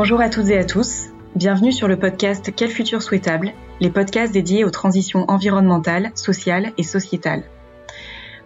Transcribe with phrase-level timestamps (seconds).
[0.00, 1.06] Bonjour à toutes et à tous.
[1.34, 6.84] Bienvenue sur le podcast Quel futur souhaitable, les podcasts dédiés aux transitions environnementales, sociales et
[6.84, 7.42] sociétales.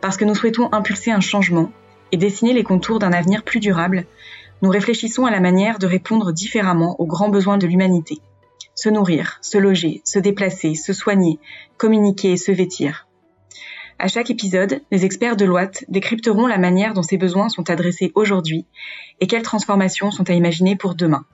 [0.00, 1.70] Parce que nous souhaitons impulser un changement
[2.10, 4.06] et dessiner les contours d'un avenir plus durable,
[4.62, 8.20] nous réfléchissons à la manière de répondre différemment aux grands besoins de l'humanité.
[8.74, 11.38] Se nourrir, se loger, se déplacer, se soigner,
[11.76, 13.06] communiquer et se vêtir.
[13.98, 18.10] À chaque épisode, les experts de l'OAT décrypteront la manière dont ces besoins sont adressés
[18.14, 18.64] aujourd'hui
[19.20, 21.26] et quelles transformations sont à imaginer pour demain.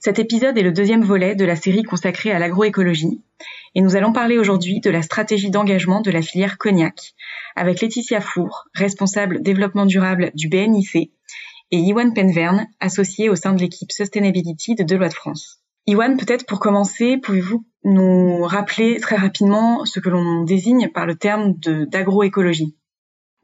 [0.00, 3.20] Cet épisode est le deuxième volet de la série consacrée à l'agroécologie
[3.74, 7.14] et nous allons parler aujourd'hui de la stratégie d'engagement de la filière cognac
[7.56, 11.10] avec Laetitia Four, responsable développement durable du BNIC,
[11.70, 15.60] et Iwan Penverne, associé au sein de l'équipe Sustainability de Deloitte France.
[15.86, 21.16] Iwan, peut-être pour commencer, pouvez-vous nous rappeler très rapidement ce que l'on désigne par le
[21.16, 22.77] terme d'agroécologie?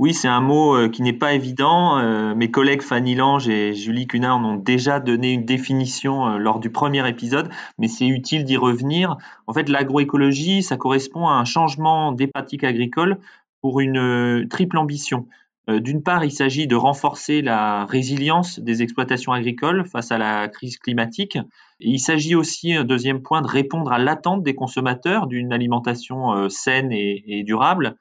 [0.01, 1.99] Oui, c'est un mot euh, qui n'est pas évident.
[1.99, 6.59] Euh, mes collègues Fanny Lange et Julie Cunard ont déjà donné une définition euh, lors
[6.59, 9.17] du premier épisode, mais c'est utile d'y revenir.
[9.47, 13.19] En fait, l'agroécologie, ça correspond à un changement des pratiques agricoles
[13.61, 15.27] pour une triple ambition.
[15.69, 20.77] D'une part, il s'agit de renforcer la résilience des exploitations agricoles face à la crise
[20.77, 21.39] climatique.
[21.81, 26.93] il s'agit aussi, un deuxième point, de répondre à l'attente des consommateurs d'une alimentation saine
[26.93, 27.97] et durable.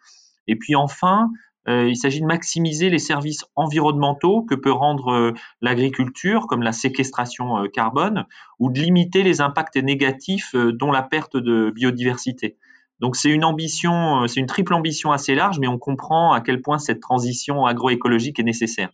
[0.47, 1.29] Et puis enfin,
[1.67, 7.57] il s'agit de maximiser les services environnementaux que peut rendre euh, l'agriculture, comme la séquestration
[7.57, 8.25] euh, carbone,
[8.59, 12.57] ou de limiter les impacts négatifs, dont la perte de biodiversité.
[12.99, 16.61] Donc c'est une ambition, c'est une triple ambition assez large, mais on comprend à quel
[16.61, 18.91] point cette transition agroécologique est nécessaire.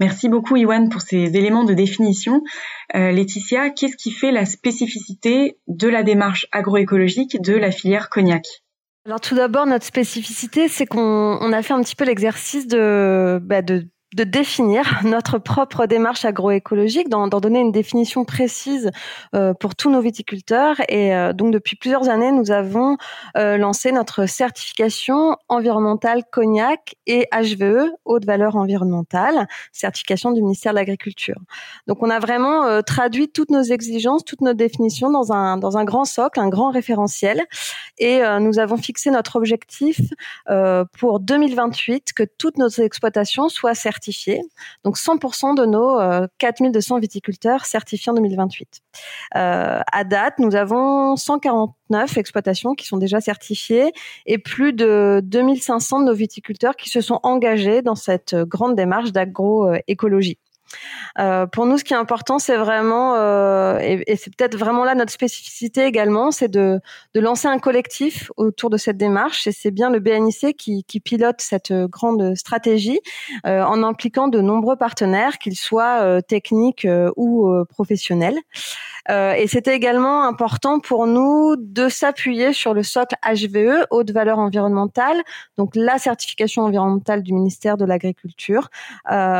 [0.00, 2.42] Merci beaucoup Iwan pour ces éléments de définition.
[2.92, 8.61] Laetitia, qu'est-ce qui fait la spécificité de la démarche agroécologique de la filière cognac?
[9.04, 13.60] Alors tout d'abord, notre spécificité, c'est qu'on a fait un petit peu l'exercice de, bah,
[13.60, 18.90] de de définir notre propre démarche agroécologique, d'en donner une définition précise
[19.34, 20.76] euh, pour tous nos viticulteurs.
[20.88, 22.96] Et euh, donc depuis plusieurs années, nous avons
[23.36, 30.78] euh, lancé notre certification environnementale cognac et HVE, haute valeur environnementale, certification du ministère de
[30.78, 31.38] l'Agriculture.
[31.86, 35.84] Donc on a vraiment traduit toutes nos exigences, toutes nos définitions dans un, dans un
[35.84, 37.42] grand socle, un grand référentiel.
[37.98, 40.00] Et nous avons fixé notre objectif
[40.98, 44.01] pour 2028 que toutes nos exploitations soient certifiées
[44.84, 48.80] donc 100% de nos 4200 euh, viticulteurs certifiés en 2028.
[49.36, 53.92] Euh, à date, nous avons 149 exploitations qui sont déjà certifiées
[54.26, 59.12] et plus de 2500 de nos viticulteurs qui se sont engagés dans cette grande démarche
[59.12, 60.38] d'agroécologie.
[61.18, 64.94] Euh, pour nous, ce qui est important, c'est vraiment, euh, et, c'est peut-être vraiment là
[64.94, 66.80] notre spécificité également, c'est de,
[67.14, 69.46] lancer un collectif autour de cette démarche.
[69.46, 73.00] Et c'est bien le BNIC qui, pilote cette grande stratégie
[73.46, 78.38] euh, en impliquant de nombreux partenaires, qu'ils soient euh, techniques euh, ou professionnels.
[79.08, 85.22] et c'était également important pour nous de s'appuyer sur le socle HVE, haute valeur environnementale,
[85.58, 88.70] donc la certification environnementale du ministère de l'Agriculture.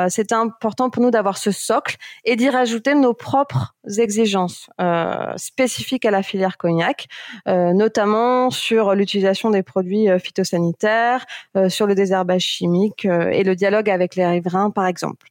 [0.08, 6.04] c'est important pour nous d'avoir ce socle et d'y rajouter nos propres exigences euh, spécifiques
[6.04, 7.06] à la filière cognac,
[7.48, 11.24] euh, notamment sur l'utilisation des produits euh, phytosanitaires,
[11.68, 15.28] sur le désherbage chimique et le dialogue avec les riverains, par exemple.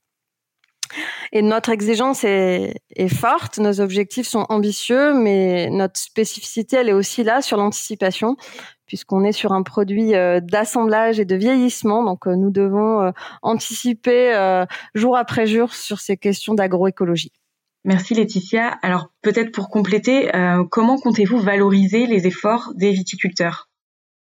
[1.32, 6.94] Et notre exigence est, est, forte, nos objectifs sont ambitieux, mais notre spécificité, elle est
[6.94, 8.36] aussi là sur l'anticipation,
[8.92, 12.04] puisqu'on est sur un produit euh, d'assemblage et de vieillissement.
[12.04, 14.34] Donc, euh, nous devons euh, anticiper
[14.96, 17.32] jour après jour sur ces questions d'agroécologie.
[17.86, 18.68] Merci Laetitia.
[18.82, 20.30] Alors peut-être pour compléter,
[20.70, 23.70] comment comptez-vous valoriser les efforts des viticulteurs?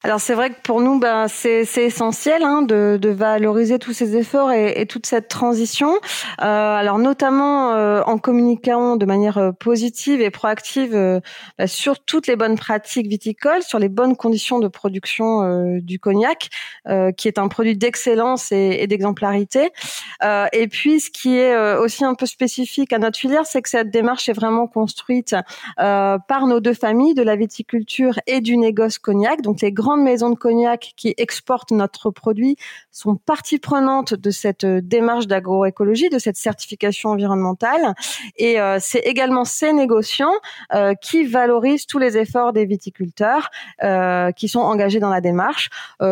[0.04, 4.18] Alors c'est vrai que pour nous, ben, c'est essentiel hein, de, de, valoriser tous ces
[4.18, 5.94] efforts et, et toute cette transition.
[6.42, 11.20] Euh, alors notamment euh, en communiquant de manière euh, positive et proactive euh,
[11.60, 16.00] bah, sur toutes les bonnes pratiques viticoles, sur les bonnes conditions de production euh, du
[16.00, 16.50] cognac,
[17.18, 19.70] qui est un produit d'excellence et, et d'exemplarité.
[20.52, 23.92] et puis ce qui est aussi un peu spécifique à notre filière, c'est que cette
[23.92, 25.36] démarche est vraiment construite
[25.78, 30.04] par nos deux familles, de la viticulture et du négoce cognac, donc les grands grandes
[30.04, 32.56] maisons de cognac qui exportent notre produit
[32.92, 37.94] sont partie prenante de cette euh, démarche d'agroécologie, de cette certification environnementale.
[38.38, 40.32] Et euh, c'est également ces négociants
[40.74, 43.50] euh, qui valorisent tous les efforts des viticulteurs
[44.36, 45.70] qui sont engagés dans la démarche,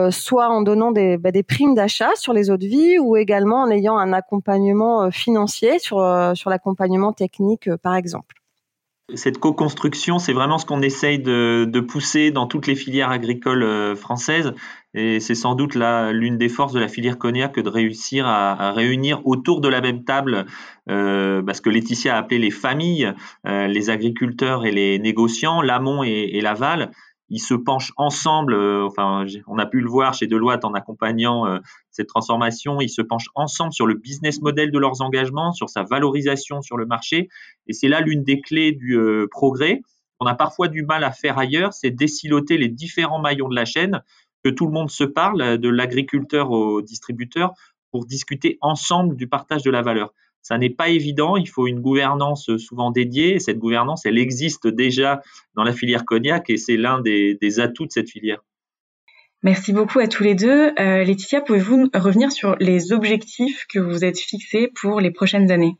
[0.10, 3.62] soit en donnant des, bah, des primes d'achat sur les eaux de vie ou également
[3.62, 5.98] en ayant un accompagnement financier sur,
[6.36, 8.38] sur l'accompagnement technique, par exemple.
[9.16, 13.96] Cette co-construction, c'est vraiment ce qu'on essaye de, pousser dans toutes les filières agricoles euh,
[13.96, 14.54] françaises.
[14.94, 18.72] Et c'est sans doute l'une des forces de la filière cognac que de réussir à,
[18.72, 20.48] réunir autour de la même table,
[20.90, 23.14] euh, parce que Laetitia a appelé les familles,
[23.48, 26.92] euh, les agriculteurs et les négociants, l'amont et l'aval,
[27.30, 28.54] ils se penchent ensemble.
[28.54, 31.60] Euh, enfin, on a pu le voir chez Deloitte en accompagnant euh,
[31.92, 32.81] cette transformation.
[32.81, 36.78] Ils se penchent ensemble sur le business model de leurs engagements, sur sa valorisation sur
[36.78, 37.30] le marché.
[37.68, 39.81] Et c'est là l'une des clés du euh, progrès.
[40.20, 43.66] On a parfois du mal à faire ailleurs, c'est déciloter les différents maillons de la
[43.66, 44.02] chaîne,
[44.44, 47.54] que tout le monde se parle, de l'agriculteur au distributeur,
[47.92, 50.14] pour discuter ensemble du partage de la valeur.
[50.41, 53.36] Ça n'est pas évident, il faut une gouvernance souvent dédiée.
[53.36, 55.21] Et cette gouvernance, elle existe déjà
[55.56, 58.44] dans la filière cognac et c'est l'un des, atouts de cette filière.
[59.44, 60.74] Merci beaucoup à tous les deux.
[60.80, 65.77] Euh, Laetitia, pouvez-vous revenir sur les objectifs que vous êtes fixés pour les prochaines années?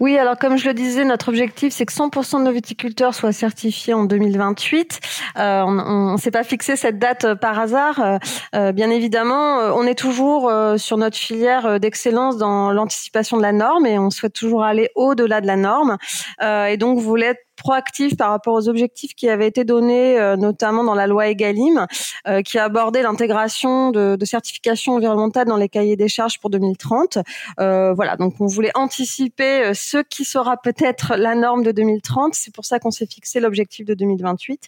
[0.00, 3.32] Oui, alors comme je le disais, notre objectif, c'est que 100% de nos viticulteurs soient
[3.32, 5.00] certifiés en 2028.
[5.38, 8.00] Euh, on ne s'est pas fixé cette date euh, par hasard.
[8.00, 8.18] Euh,
[8.54, 13.86] euh, bien évidemment, on est toujours sur notre filière d'excellence dans l'anticipation de la norme
[13.86, 15.96] et on souhaite toujours aller au-delà de la norme.
[16.42, 20.84] et donc, vous voulez proactif par rapport aux objectifs qui avaient été donnés, euh, notamment
[20.84, 21.86] dans la loi Egalim,
[22.28, 27.18] euh, qui abordait l'intégration de, de certifications environnementales dans les cahiers des charges pour 2030.
[27.58, 32.34] Euh, voilà, donc on voulait anticiper ce qui sera peut-être la norme de 2030.
[32.34, 34.60] C'est pour ça qu'on s'est fixé l'objectif de 2028.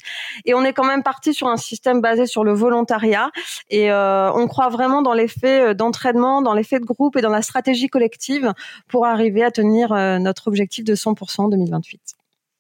[0.47, 3.31] Et on est quand même parti sur un système basé sur le volontariat.
[3.71, 7.89] Et on croit vraiment dans l'effet d'entraînement, dans l'effet de groupe et dans la stratégie
[7.89, 8.53] collective
[8.89, 9.91] pour arriver à tenir
[10.21, 12.18] notre objectif de 100% en 2028.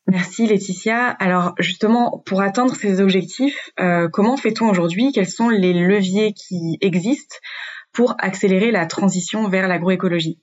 [0.09, 1.09] Merci Laetitia.
[1.11, 5.13] Alors justement, pour atteindre ces objectifs, euh, comment fait-on aujourd'hui?
[5.13, 7.37] Quels sont les leviers qui existent
[7.93, 10.41] pour accélérer la transition vers l'agroécologie?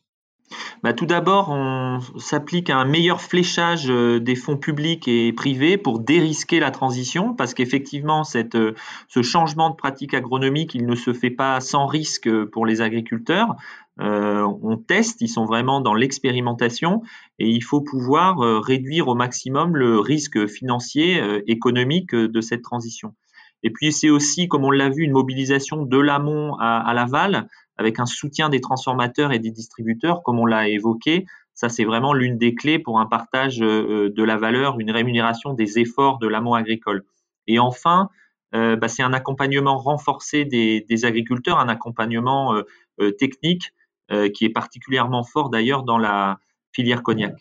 [0.83, 5.77] Bah, tout d'abord, on s'applique à un meilleur fléchage euh, des fonds publics et privés
[5.77, 8.73] pour dérisquer la transition, parce qu'effectivement, euh,
[9.07, 13.55] ce changement de pratique agronomique, il ne se fait pas sans risque pour les agriculteurs.
[13.99, 17.01] Euh, on teste, ils sont vraiment dans l'expérimentation
[17.39, 23.15] et il faut pouvoir réduire au maximum le risque financier, économique de cette transition.
[23.63, 27.99] Et puis c'est aussi, comme on l'a vu, une mobilisation de l'amont à l'aval avec
[27.99, 31.25] un soutien des transformateurs et des distributeurs, comme on l'a évoqué.
[31.53, 35.79] Ça, c'est vraiment l'une des clés pour un partage de la valeur, une rémunération des
[35.79, 37.03] efforts de l'amont agricole.
[37.47, 38.09] Et enfin,
[38.51, 42.61] bah, c'est un accompagnement renforcé des, agriculteurs, un accompagnement
[43.17, 43.71] technique
[44.11, 46.37] euh, qui est particulièrement fort d'ailleurs dans la
[46.71, 47.33] filière cognac.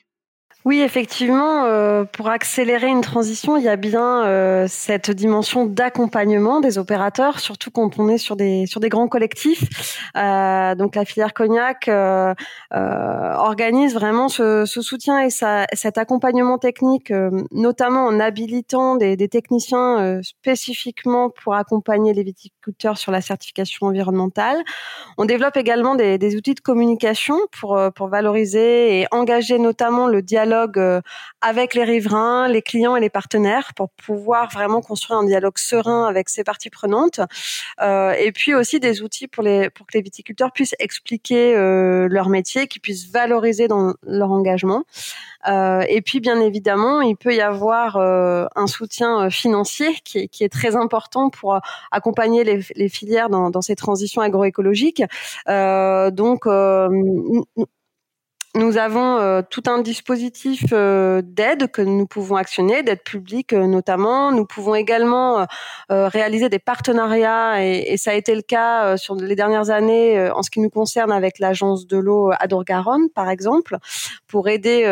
[0.65, 6.61] Oui, effectivement, euh, pour accélérer une transition, il y a bien euh, cette dimension d'accompagnement
[6.61, 10.01] des opérateurs, surtout quand on est sur des sur des grands collectifs.
[10.17, 12.33] Euh, donc la filière cognac euh,
[12.73, 17.13] euh, organise vraiment ce, ce, soutien et ça, cet accompagnement technique,
[17.51, 24.57] notamment en habilitant des, des techniciens spécifiquement pour accompagner les viticulteurs sur la certification environnementale.
[25.19, 30.23] On développe également des, des outils de communication pour pour valoriser et engager notamment le
[30.23, 31.01] dialogue euh,
[31.41, 36.07] avec les riverains, les clients et les partenaires pour pouvoir vraiment construire un dialogue serein
[36.07, 37.21] avec ces parties prenantes.
[37.81, 42.09] Euh, et puis aussi des outils pour les pour que les viticulteurs puissent expliquer euh,
[42.11, 44.85] leur métier, qu'ils puissent valoriser dans leur engagement.
[45.47, 51.29] et puis bien évidemment, il peut y avoir un soutien financier qui est, très important
[51.31, 51.61] pour
[51.91, 55.03] accompagner les, filières dans, ces transitions agroécologiques.
[55.47, 56.47] donc
[58.57, 63.67] nous avons euh, tout un dispositif euh, d'aide que nous pouvons actionner, d'aide publique euh,
[63.67, 64.31] notamment.
[64.31, 65.47] Nous pouvons également
[65.89, 70.43] réaliser des partenariats et, et, ça a été le cas sur les dernières années en
[70.43, 73.77] ce qui nous concerne avec l'agence de l'eau Ador-Garonne, par exemple,
[74.27, 74.85] pour aider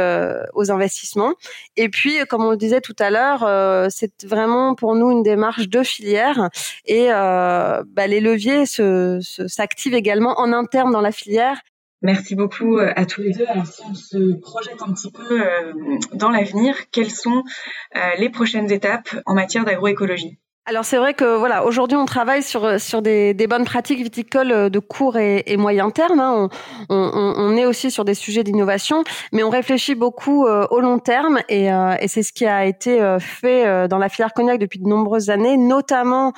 [0.54, 1.33] aux investissements.
[1.76, 5.69] Et puis, comme on le disait tout à l'heure, c'est vraiment pour nous une démarche
[5.69, 6.50] de filière
[6.87, 11.57] et bah, les leviers s'activent également en interne dans la filière
[12.02, 13.47] Merci beaucoup euh, à tous les deux.
[13.47, 15.73] Alors si on se projette un petit peu euh,
[16.12, 17.44] dans l'avenir, quelles sont
[17.97, 20.38] euh, les prochaines étapes en matière d'agroécologie?
[20.64, 24.71] Alors c'est vrai que voilà aujourd'hui on travaille sur sur des, des, bonnes pratiques viticoles
[24.71, 26.21] de court et, moyen terme.
[26.21, 26.49] Hein.
[26.88, 29.02] On, on, on, est aussi sur des sujets d'innovation,
[29.33, 32.64] mais on réfléchit beaucoup euh, au long terme et, euh, et c'est ce qui a
[32.64, 36.33] été euh, fait dans la filière cognac depuis de nombreuses années, notamment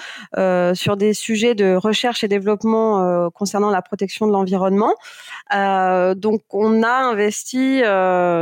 [0.74, 4.94] sur des sujets de recherche et développement concernant la protection de l'environnement.
[5.50, 7.82] donc on a investi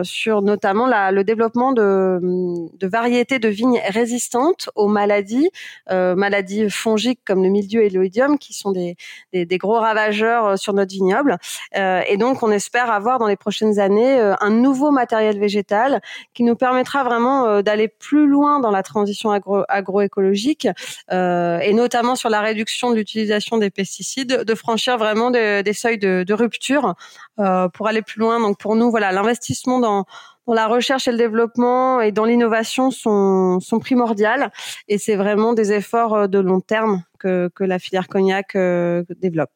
[0.02, 5.50] sur notamment la, le développement de, de variétés de vignes résistantes aux maladies
[5.90, 8.96] maladies fongiques comme le mildiou et l'oïdium, qui sont des,
[9.32, 11.38] des, des, gros ravageurs sur notre vignoble.
[11.74, 16.00] et donc, on espère avoir dans les prochaines années un nouveau matériel végétal
[16.34, 20.68] qui nous permettra vraiment d'aller plus loin dans la transition agro agroécologique
[21.10, 25.98] et notamment sur la réduction de l'utilisation des pesticides, de franchir vraiment des, des seuils
[25.98, 26.94] de, de rupture
[27.36, 28.40] pour aller plus loin.
[28.40, 30.06] Donc pour nous, voilà, l'investissement dans
[30.46, 34.50] dans la recherche et le développement et dans l'innovation sont, primordiales
[34.88, 39.02] et c'est vraiment des efforts euh, de long terme que, que la filière cognac euh,
[39.20, 39.50] développe.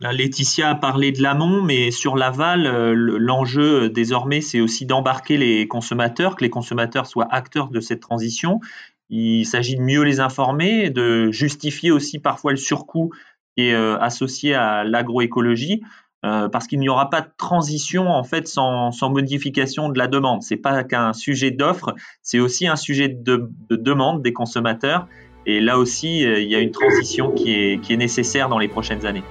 [0.00, 5.66] Laetitia a parlé de l'amont, mais sur l'aval, euh, l'enjeu désormais, c'est aussi d'embarquer les
[5.66, 8.60] consommateurs, que les consommateurs soient acteurs de cette transition.
[9.08, 13.12] Il s'agit de mieux les informer, de justifier aussi parfois le surcoût
[13.56, 15.80] qui est associé à l'agroécologie.
[16.24, 20.42] Euh, parce qu'il n'y aura pas de transition en fait sans, modification de la demande.
[20.42, 25.06] C'est pas qu'un sujet d'offre, c'est aussi un sujet de, demande des consommateurs.
[25.44, 28.58] Et là aussi, euh, il y a une transition qui est, qui est nécessaire dans
[28.58, 29.22] les prochaines années.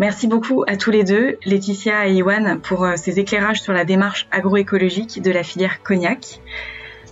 [0.00, 3.84] Merci beaucoup à tous les deux, Laetitia et Iwan, pour euh, ces éclairages sur la
[3.84, 6.40] démarche agroécologique de la filière cognac.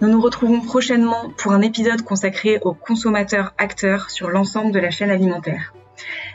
[0.01, 4.91] Nous nous retrouvons prochainement pour un épisode consacré aux consommateurs acteurs sur l'ensemble de la
[4.91, 5.73] chaîne alimentaire.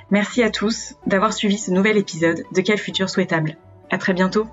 [0.10, 3.58] Merci à tous d'avoir suivi ce nouvel épisode de Quel futur souhaitable.
[3.90, 4.48] À très bientôt.